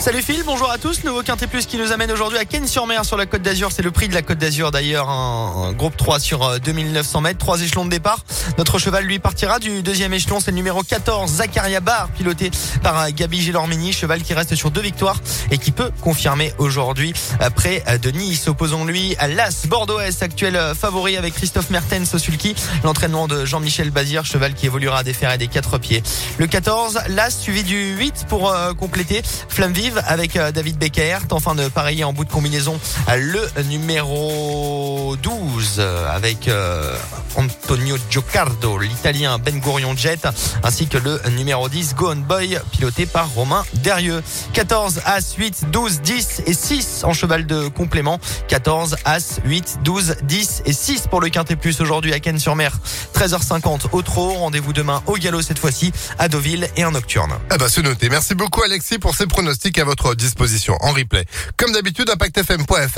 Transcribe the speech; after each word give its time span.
Salut 0.00 0.22
Phil, 0.22 0.42
bonjour 0.46 0.70
à 0.70 0.78
tous. 0.78 1.04
Nouveau 1.04 1.22
Quintet 1.22 1.46
Plus 1.46 1.66
qui 1.66 1.76
nous 1.76 1.92
amène 1.92 2.10
aujourd'hui 2.10 2.38
à 2.38 2.46
Cannes-sur-Mer 2.46 3.04
sur 3.04 3.18
la 3.18 3.26
Côte 3.26 3.42
d'Azur. 3.42 3.70
C'est 3.70 3.82
le 3.82 3.90
prix 3.90 4.08
de 4.08 4.14
la 4.14 4.22
Côte 4.22 4.38
d'Azur 4.38 4.70
d'ailleurs. 4.70 5.10
Un, 5.10 5.74
groupe 5.74 5.94
3 5.94 6.18
sur 6.18 6.58
2900 6.58 7.20
mètres, 7.20 7.38
trois 7.38 7.60
échelons 7.60 7.84
de 7.84 7.90
départ. 7.90 8.24
Notre 8.56 8.78
cheval 8.78 9.04
lui 9.04 9.18
partira 9.18 9.58
du 9.58 9.82
deuxième 9.82 10.14
échelon. 10.14 10.40
C'est 10.40 10.52
le 10.52 10.56
numéro 10.56 10.82
14, 10.82 11.30
Zakaria 11.30 11.80
Bar, 11.80 12.08
piloté 12.16 12.50
par 12.82 13.12
Gabi 13.12 13.42
Gélormini. 13.42 13.92
Cheval 13.92 14.22
qui 14.22 14.32
reste 14.32 14.54
sur 14.54 14.70
deux 14.70 14.80
victoires 14.80 15.20
et 15.50 15.58
qui 15.58 15.70
peut 15.70 15.90
confirmer 16.00 16.54
aujourd'hui 16.56 17.12
près 17.54 17.84
de 18.02 18.10
Nice. 18.10 18.48
Opposons-lui 18.48 19.16
à 19.18 19.28
l'As 19.28 19.66
Bordeaux-Est, 19.66 20.22
actuel 20.22 20.58
favori 20.74 21.18
avec 21.18 21.34
Christophe 21.34 21.68
Mertens 21.68 22.14
au 22.14 22.18
sulky. 22.18 22.54
L'entraînement 22.84 23.28
de 23.28 23.44
Jean-Michel 23.44 23.90
Bazir, 23.90 24.24
cheval 24.24 24.54
qui 24.54 24.64
évoluera 24.64 25.04
des 25.04 25.12
fers 25.12 25.36
des 25.36 25.48
quatre 25.48 25.76
pieds. 25.76 26.02
Le 26.38 26.46
14, 26.46 27.00
l'As 27.08 27.38
suivi 27.38 27.64
du 27.64 27.94
8 27.96 28.24
pour 28.30 28.50
euh, 28.50 28.72
compléter. 28.72 29.20
Flamme 29.50 29.74
vive 29.74 29.89
avec 30.06 30.36
euh, 30.36 30.52
David 30.52 30.78
Beckert. 30.78 31.22
Enfin 31.30 31.54
de 31.54 31.68
pareiller 31.68 32.04
en 32.04 32.12
bout 32.12 32.24
de 32.24 32.30
combinaison 32.30 32.78
le 33.16 33.62
numéro 33.62 35.16
12 35.22 35.80
avec 36.08 36.48
euh, 36.48 36.94
Antonio 37.36 37.96
Giocardo, 38.10 38.78
l'italien 38.78 39.38
Ben 39.38 39.58
Gourion 39.60 39.96
Jet, 39.96 40.26
ainsi 40.62 40.86
que 40.86 40.98
le 40.98 41.20
numéro 41.30 41.68
10 41.68 41.94
Go 41.94 42.10
On 42.12 42.16
Boy, 42.16 42.58
piloté 42.72 43.06
par 43.06 43.30
Romain 43.30 43.64
Derieux. 43.74 44.22
14, 44.52 45.00
As, 45.04 45.34
8, 45.36 45.70
12, 45.70 46.00
10 46.00 46.42
et 46.46 46.54
6 46.54 47.04
en 47.04 47.12
cheval 47.12 47.46
de 47.46 47.68
complément. 47.68 48.18
14, 48.48 48.96
As, 49.04 49.40
8, 49.44 49.80
12, 49.84 50.16
10 50.22 50.62
et 50.66 50.72
6 50.72 51.06
pour 51.08 51.20
le 51.20 51.28
Quintet 51.28 51.56
Plus 51.56 51.80
aujourd'hui 51.80 52.12
à 52.12 52.20
Cannes-sur-Mer. 52.20 52.78
13h50 53.14 53.90
au 53.92 54.02
trot. 54.02 54.30
Rendez-vous 54.34 54.72
demain 54.72 55.02
au 55.06 55.14
galop 55.16 55.42
cette 55.42 55.58
fois-ci 55.58 55.92
à 56.18 56.28
Deauville 56.28 56.68
et 56.76 56.84
en 56.84 56.92
nocturne. 56.92 57.32
Eh 57.54 57.58
ben, 57.58 57.68
c'est 57.68 57.82
noté. 57.82 58.08
Merci 58.08 58.34
beaucoup 58.34 58.62
Alexis 58.62 58.98
pour 58.98 59.14
ces 59.14 59.26
pronostics 59.26 59.78
à 59.78 59.84
votre 59.84 60.14
disposition 60.14 60.76
en 60.80 60.92
replay. 60.92 61.24
Comme 61.56 61.72
d'habitude, 61.72 62.10
impactfm.fr. 62.10 62.88